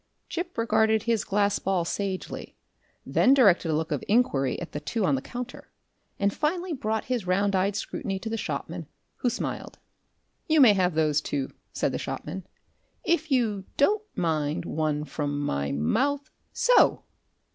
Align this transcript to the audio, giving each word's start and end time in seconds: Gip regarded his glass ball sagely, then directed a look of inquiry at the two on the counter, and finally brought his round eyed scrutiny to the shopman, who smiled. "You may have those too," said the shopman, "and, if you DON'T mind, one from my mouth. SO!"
Gip 0.29 0.57
regarded 0.57 1.03
his 1.03 1.23
glass 1.23 1.59
ball 1.59 1.85
sagely, 1.85 2.55
then 3.05 3.35
directed 3.35 3.69
a 3.69 3.73
look 3.75 3.91
of 3.91 4.03
inquiry 4.07 4.59
at 4.59 4.71
the 4.71 4.79
two 4.79 5.05
on 5.05 5.13
the 5.13 5.21
counter, 5.21 5.69
and 6.17 6.33
finally 6.33 6.73
brought 6.73 7.05
his 7.05 7.27
round 7.27 7.55
eyed 7.55 7.75
scrutiny 7.75 8.17
to 8.17 8.27
the 8.27 8.35
shopman, 8.35 8.87
who 9.17 9.29
smiled. 9.29 9.77
"You 10.47 10.59
may 10.59 10.73
have 10.73 10.95
those 10.95 11.21
too," 11.21 11.51
said 11.71 11.91
the 11.91 11.99
shopman, 11.99 12.37
"and, 12.37 12.45
if 13.03 13.29
you 13.29 13.65
DON'T 13.77 14.01
mind, 14.15 14.65
one 14.65 15.05
from 15.05 15.39
my 15.39 15.71
mouth. 15.71 16.31
SO!" 16.51 17.03